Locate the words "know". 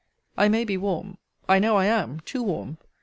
1.59-1.75